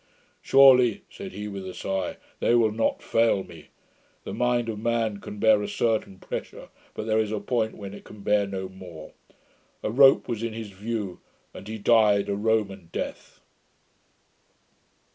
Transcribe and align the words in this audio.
"Surely," 0.41 1.03
said 1.11 1.31
he, 1.33 1.47
with 1.47 1.63
a 1.67 1.75
sigh, 1.75 2.17
"they 2.39 2.55
will 2.55 2.71
not 2.71 3.03
fail 3.03 3.43
me." 3.43 3.67
The 4.23 4.33
mind 4.33 4.67
of 4.67 4.79
man 4.79 5.19
can 5.19 5.37
bear 5.37 5.61
a 5.61 5.67
certain 5.67 6.17
pressure; 6.17 6.69
but 6.95 7.05
there 7.05 7.19
is 7.19 7.31
a 7.31 7.39
point 7.39 7.77
when 7.77 7.93
it 7.93 8.03
can 8.03 8.21
bear 8.21 8.47
no 8.47 8.67
more. 8.67 9.11
A 9.83 9.91
rope 9.91 10.27
was 10.27 10.41
in 10.41 10.53
his 10.53 10.71
view, 10.71 11.19
and 11.53 11.67
he 11.67 11.77
died 11.77 12.29
a 12.29 12.35
Roman 12.35 12.89
death.' 12.91 13.41